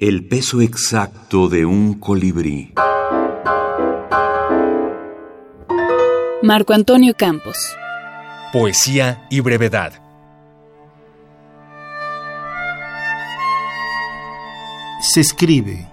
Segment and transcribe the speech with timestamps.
[0.00, 2.72] El peso exacto de un colibrí.
[6.40, 7.56] Marco Antonio Campos.
[8.52, 9.94] Poesía y brevedad.
[15.00, 15.88] Se escribe.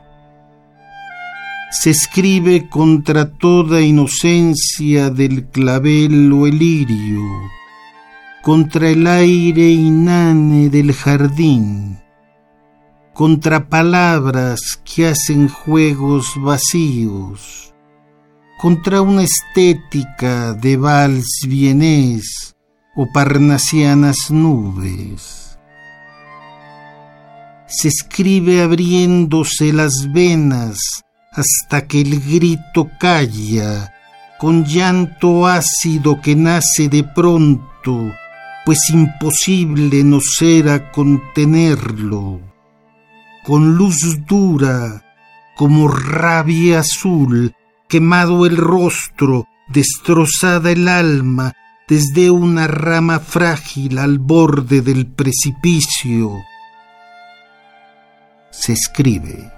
[1.71, 7.23] Se escribe contra toda inocencia del clavel o el lirio,
[8.43, 12.04] contra el aire inane del jardín
[13.15, 17.73] contra palabras que hacen juegos vacíos,
[18.59, 22.53] contra una estética de vals vienés
[22.93, 25.57] o parnasianas nubes.
[27.67, 30.77] Se escribe abriéndose las venas
[31.31, 33.93] hasta que el grito calla,
[34.39, 38.11] con llanto ácido que nace de pronto,
[38.65, 42.54] pues imposible no será contenerlo
[43.45, 45.03] con luz dura,
[45.55, 47.53] como rabia azul,
[47.87, 51.53] quemado el rostro, destrozada el alma,
[51.87, 56.41] desde una rama frágil al borde del precipicio.
[58.49, 59.51] Se escribe.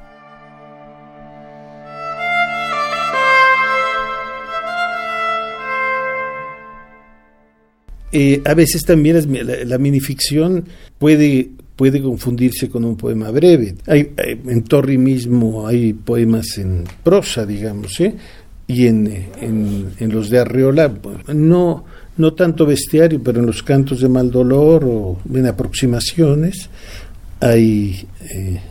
[8.12, 13.76] Eh, a veces también la minificción puede puede confundirse con un poema breve.
[13.86, 18.16] Hay, en Torri mismo hay poemas en prosa, digamos, ¿eh?
[18.68, 20.92] y en, en, los de Arreola,
[21.34, 21.86] no,
[22.18, 26.70] no tanto bestiario, pero en los cantos de Maldolor o en aproximaciones
[27.40, 28.62] hay, eh,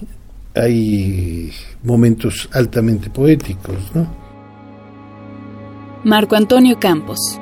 [0.55, 1.51] hay
[1.85, 3.77] momentos altamente poéticos.
[3.95, 4.07] ¿no?
[6.05, 7.41] Marco Antonio Campos.